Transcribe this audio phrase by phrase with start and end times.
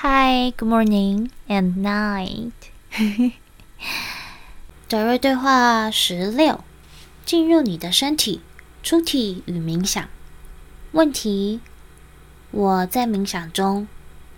[0.00, 2.52] Hi, good morning and night。
[4.88, 6.62] 德瑞对话十六：
[7.24, 8.40] 进入你的身体，
[8.84, 10.08] 出体与冥想。
[10.92, 11.58] 问题：
[12.52, 13.88] 我在冥想中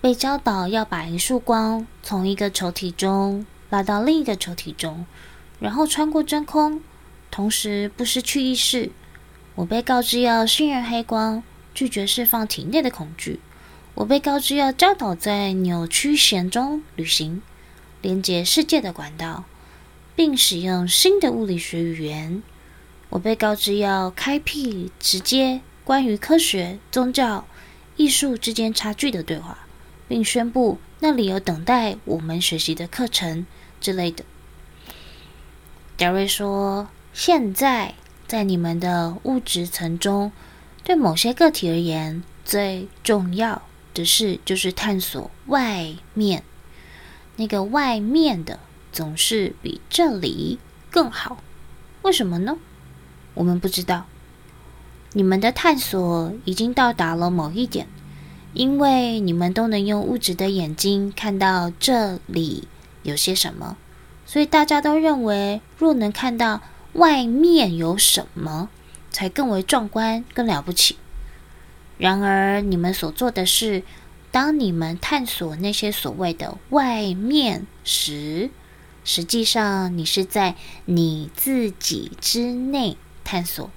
[0.00, 5.04] 被教导要把一束光从一个球体中拉到另一个球体中，
[5.58, 6.80] 然后穿过真空，
[7.30, 8.90] 同时不失去意识。
[9.56, 11.42] 我被告知要信任黑光，
[11.74, 13.40] 拒绝释放体内的恐惧。
[13.94, 17.42] 我被告知要教导在扭曲弦中旅行，
[18.00, 19.44] 连接世界的管道，
[20.16, 22.42] 并使用新的物理学语言。
[23.10, 27.44] 我被告知要开辟直接关于科学、宗教、
[27.96, 29.66] 艺术之间差距的对话，
[30.08, 33.44] 并宣布那里有等待我们学习的课程
[33.80, 34.24] 之类的。
[35.96, 37.94] 德瑞说：“现在
[38.26, 40.32] 在你们的物质层中，
[40.84, 43.60] 对某些个体而言，最重要。”
[43.94, 46.42] 的事就是探索外面，
[47.36, 48.58] 那个外面的
[48.92, 50.58] 总是比这里
[50.90, 51.42] 更好。
[52.02, 52.56] 为什么呢？
[53.34, 54.06] 我们不知道。
[55.12, 57.88] 你们的探索已经到达了某一点，
[58.54, 62.68] 因为你们都能用物质的眼睛看到这里
[63.02, 63.76] 有些什么，
[64.24, 68.68] 所以大家都认为，若能看到外面有什么，
[69.10, 70.96] 才更为壮观、更了不起。
[72.00, 73.82] 然而，你们所做的事，
[74.30, 78.48] 当你们探索那些所谓的外面时，
[79.04, 80.56] 实际上你是在
[80.86, 83.70] 你自己之内探索。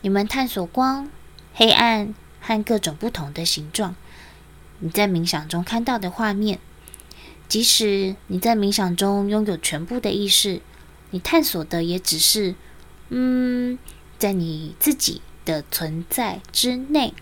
[0.00, 1.10] 你们探索光、
[1.52, 3.94] 黑暗和各种不同的形状。
[4.78, 6.58] 你在冥想中看到的画面，
[7.48, 10.62] 即使你在冥想中拥有全部的意识，
[11.10, 12.54] 你探索的也只是，
[13.10, 13.78] 嗯，
[14.18, 17.12] 在你自己的存在之内。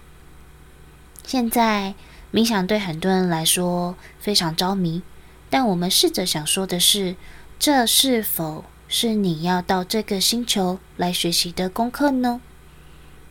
[1.24, 1.94] 现在
[2.32, 5.02] 冥想对很多人来说非常着迷，
[5.48, 7.16] 但我们试着想说的是，
[7.58, 12.40] 这是否是你要到这个星球来学习的功课呢？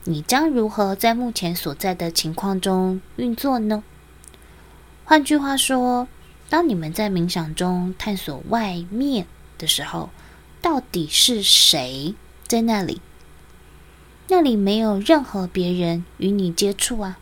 [0.06, 3.84] 你将如何在目前所在的情况中运作呢？
[5.04, 6.08] 换句话说，
[6.50, 9.28] 当你们在冥想中探索外面
[9.58, 10.10] 的时候，
[10.62, 12.16] 到底是谁
[12.48, 13.02] 在那里？
[14.30, 17.19] 那里没有任何别人与你接触啊。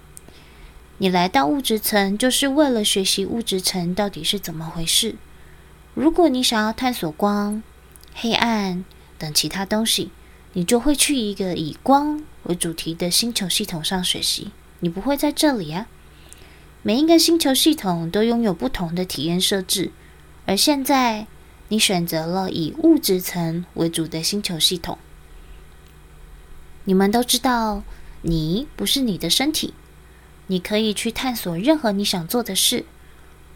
[1.00, 5.16] 你来到物质层，就是为了学习物质层到底是怎么回事。
[5.94, 7.62] 如果你想要探索光、
[8.16, 8.84] 黑暗
[9.20, 10.10] 等其他东西，
[10.54, 14.52] 你就会去一个以光为主题的星球系统上学习。
[14.80, 15.88] 你不会在这里啊。
[16.82, 19.92] 每一个星球系统都拥有不同的体验设置，
[20.46, 21.28] 而现在
[21.68, 24.98] 你选择了以物质层为主的星球系统。
[26.86, 27.84] 你们都知道，
[28.22, 29.74] 你不是你的身体。
[30.48, 32.86] 你可以去探索任何你想做的事，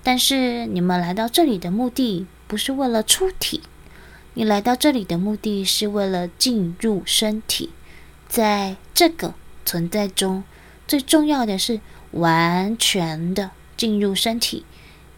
[0.03, 3.61] 但是你们来到这里的目的不是为了出体，
[4.33, 7.69] 你来到这里的目的是为了进入身体。
[8.27, 9.33] 在这个
[9.65, 10.43] 存在中，
[10.87, 11.81] 最重要的是
[12.11, 14.65] 完全的进入身体，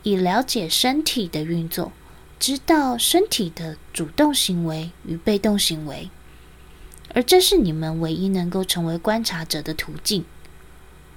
[0.03, 1.91] 以了解身体的运作，
[2.39, 6.09] 知道身体的主动行为与被动行为，
[7.13, 10.25] 而这是你们唯一能够成为观察者的途径。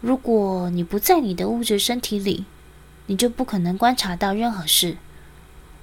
[0.07, 2.45] 如果你不在你的物质身体里，
[3.07, 4.99] 你就不可能观察到任何事。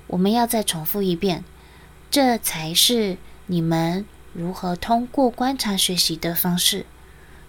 [0.07, 1.43] 我们要再重复一遍，
[2.09, 3.17] 这才是
[3.47, 6.85] 你们如何通过观察学习的方式。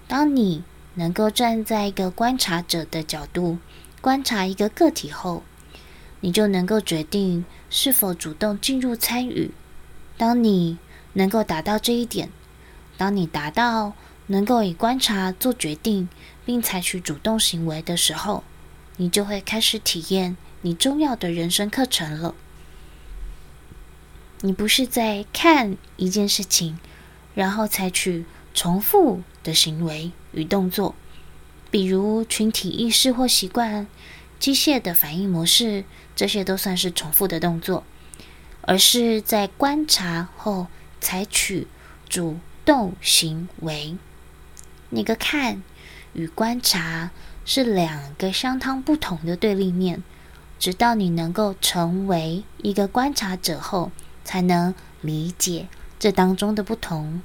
[0.09, 0.65] 当你
[0.95, 3.59] 能够站在一个观察者的角度
[4.01, 5.45] 观察一个个体后，
[6.23, 9.53] 你就能够决定是否主动进入参与。
[10.19, 10.79] 当你
[11.12, 12.31] 能够达到这一点，
[12.97, 13.93] 当你达到
[14.27, 16.09] 能够以观察做决定，
[16.44, 18.44] 并采取主动行为的时候，
[18.97, 22.34] 你就会开始体验你重要的人生课程了。
[24.43, 26.79] 你不是在看一件事情，
[27.35, 30.94] 然后采取重复的行为与动作，
[31.70, 33.87] 比如群体意识或习惯、
[34.38, 37.85] 机械的反应模式，这些都算是重复的动作，
[38.61, 40.67] 而是在观察后
[41.00, 41.67] 采取
[42.08, 43.96] 主动行为。
[44.91, 45.62] 那个看。
[46.14, 47.11] 与观察
[47.44, 50.02] 是两个相当不同的对立面，
[50.58, 53.93] 直到你能够成为一个观察者后，
[54.25, 55.69] 才能理解
[55.99, 57.20] 这当中的不同。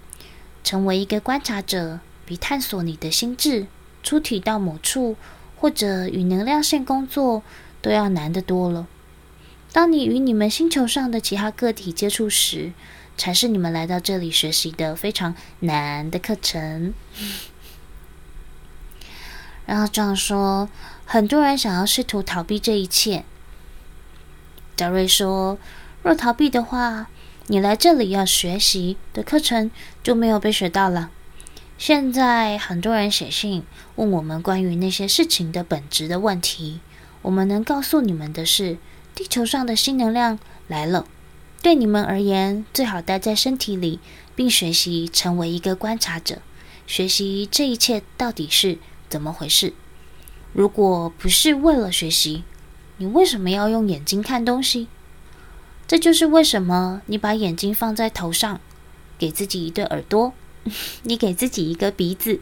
[0.64, 3.68] 成为一个观察者，比探索你的心智、
[4.04, 5.16] 出体到某处
[5.56, 7.42] 或者与能量线工作
[7.82, 8.88] 都要难得多了。
[9.72, 12.74] 当你与你们星球上的其他个体接触时，
[13.18, 16.94] 才是你们来到这里学习的非常难的课程。
[19.70, 20.68] 然后这样说，
[21.06, 23.24] 很多人想要试图逃避这一切。
[24.76, 25.60] 德瑞说
[26.02, 27.06] ：“若逃避的话，
[27.46, 29.70] 你来这里要学习的课程
[30.02, 31.12] 就没有被学到了。
[31.78, 33.62] 现在很多人写信
[33.98, 36.80] 问我们关于那些事情的本质的问题。
[37.22, 38.80] 我们能告诉你们的是，
[39.14, 41.06] 地球上的新能量来了。
[41.62, 44.00] 对你们而言，最好待在身体里，
[44.36, 46.42] 并学习成为一个观察者，
[46.88, 49.74] 学习这一切到底是怎么回事。
[50.54, 52.44] 如果不是为了学习，
[52.98, 54.88] 你为什么要用眼睛看东西？
[55.88, 58.62] 这就是为什么你把眼睛放在头上，
[59.18, 60.34] 给自己一对耳朵，
[61.04, 62.40] 你给自己一个鼻子、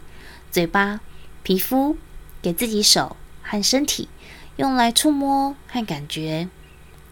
[0.51, 0.99] 嘴巴、
[1.43, 1.97] 皮肤，
[2.41, 4.09] 给自己手和身体，
[4.57, 6.49] 用来触摸和感觉。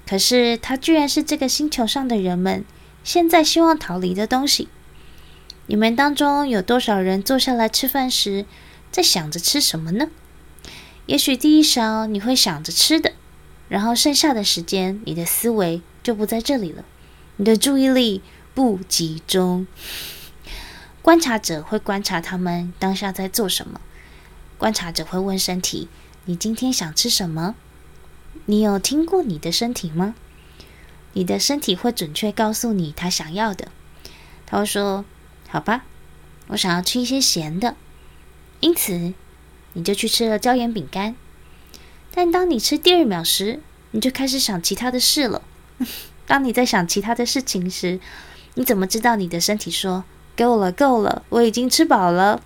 [0.06, 2.66] 可是，它居然是这个星球上的人们
[3.04, 4.68] 现在希望逃离的东西。
[5.68, 8.46] 你们当中有多少人坐下来吃饭时，
[8.92, 10.08] 在想着吃什么呢？
[11.06, 13.14] 也许第一勺你会想着吃的。
[13.68, 16.86] 然后剩下的时间，你的思维就不在这里了，
[17.38, 18.22] 你的注意力
[18.54, 19.66] 不集中。
[21.02, 23.82] 观察者会观察他们当下在做什么。
[24.58, 25.88] 观察者会问身体
[26.26, 27.56] ：“你今天想吃什么？”
[28.46, 30.14] 你有听过你的身体吗？
[31.14, 33.70] 你的身体会准确告诉你他想要的。
[34.46, 35.06] 他会说
[35.50, 35.86] ：“好吧，
[36.50, 37.76] 我想要吃一些咸的。”
[38.60, 39.14] 因此，
[39.74, 41.16] 你就去吃了椒盐饼干。
[42.12, 43.60] 但当你吃第二秒时，
[43.92, 45.42] 你就开始想其他的事了。
[46.26, 48.00] 当你在想其他的事情时，
[48.56, 50.06] 你怎么知道你的身体说
[50.36, 52.42] 够了，够了，我已经吃饱了？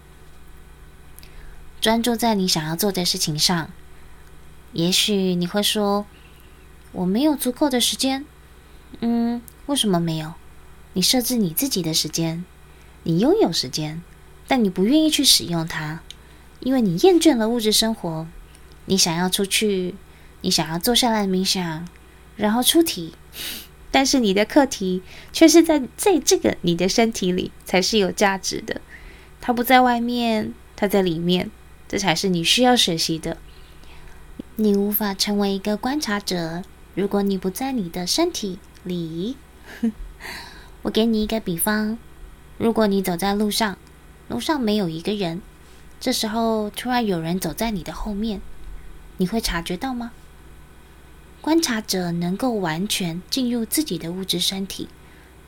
[1.80, 3.72] 专注在你想要做的事情上。
[4.74, 6.06] 也许你会说，
[6.92, 8.26] 我没有足够的时间。
[9.00, 10.34] 嗯，为什么没有？
[10.94, 12.44] 你设置你自己的时间，
[13.04, 14.02] 你拥有时间，
[14.50, 16.02] 但你不愿意去使用它，
[16.60, 18.26] 因为你厌倦了物质生活。
[18.86, 19.94] 你想要出去，
[20.42, 21.88] 你想要坐下来冥想，
[22.36, 23.14] 然后出题，
[23.92, 28.82] 但是你的课题却是在在这个你的身体里才是有价值的，
[29.40, 31.52] 它不在外面，它在里面，
[31.88, 33.38] 这才是你需要学习的。
[34.56, 36.64] 你无法成为一个观察者，
[36.96, 39.38] 如果你不在你的身体里。
[40.82, 42.00] 我给你一个比方，
[42.58, 43.78] 如果你走在路上，
[44.30, 45.42] 楼上没有一个人，
[46.00, 48.42] 这时候突然有人走在你的后面。
[49.18, 50.12] 你会察觉到吗？
[51.42, 54.88] 观察者能够完全进入自己的物质身体。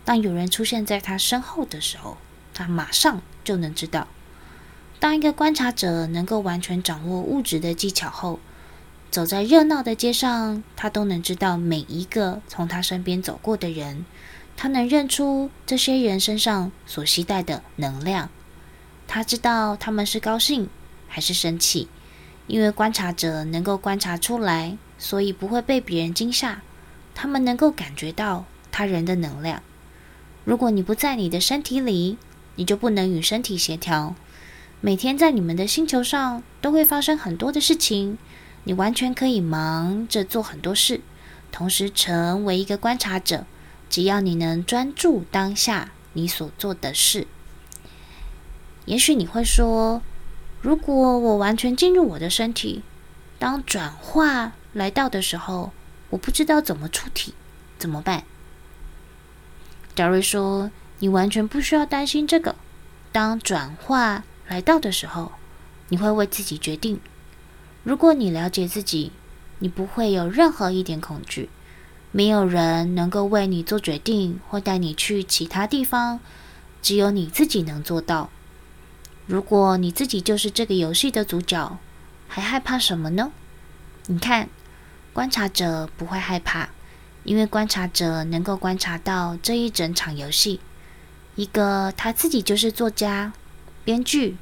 [0.04, 2.18] 当有人出现在他身后的时候，
[2.54, 4.08] 他马上就能知道。
[5.00, 8.40] 当一个观察者能够完全掌握物质的技巧后，
[9.12, 14.06] 走在热闹的街上，他都能知道每一个从他身边走过的人。
[14.58, 18.30] 他能认出这些人身上所携带的能量。
[19.14, 20.70] 他知道他们是高兴
[21.10, 21.90] 还是生气。
[22.48, 26.62] 因为观察者能够观察出来，所以不会被别人惊吓。
[27.14, 29.62] 他们能够感觉到他人的能量。
[30.46, 32.18] 如果你不在你的身体里，
[32.56, 34.16] 你就不能与身体协调。
[34.80, 38.18] 每天在你们的星球上都会发生很多的事情，
[38.64, 41.02] 你完全可以忙着做很多事，
[41.52, 43.46] 同时成为一个观察者。
[43.90, 47.28] 只要你能专注当下你所做的事。
[48.92, 50.02] 也许你会说，
[50.60, 52.84] 如果我完全进入我的身体，
[53.40, 55.72] 当转化来到的时候，
[56.10, 57.34] 我不知道怎么出体，
[57.78, 58.26] 怎么办？
[59.96, 62.58] 达瑞说：“你完全不需要担心这个。
[63.14, 65.32] 当转化来到的时候，
[65.88, 67.00] 你会为自己决定。
[67.86, 69.14] 如果你了解自己，
[69.60, 71.50] 你不会有任何一点恐惧。
[72.12, 76.20] 没有人能够为你做决定或带你去其他地方，
[76.82, 78.30] 只有你自己能做到。”
[79.32, 81.78] 如果你自己就是这个游戏的主角，
[82.28, 83.32] 还害怕什么呢？
[84.08, 84.50] 你看，
[85.14, 86.68] 观察者不会害怕，
[87.24, 90.60] 因为观察者能够观察到这一整场游戏。
[91.36, 93.32] 一个他自己就是作家、
[93.86, 94.36] 编剧、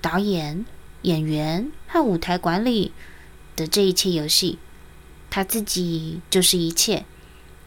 [0.00, 0.66] 导演、
[1.02, 2.90] 演员和舞台管理
[3.54, 4.58] 的这一切游戏，
[5.30, 7.04] 他自己就是一切。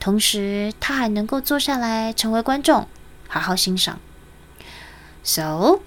[0.02, 2.90] 同时，他还能够坐下来成为观众，
[3.30, 4.02] 好好欣赏。
[5.24, 5.80] So。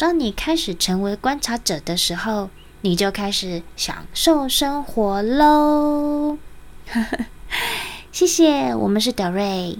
[0.00, 2.48] 当你开始成为观察者的时候，
[2.80, 6.38] 你就开始享受生活喽。
[8.10, 9.76] 谢谢，我们是德瑞。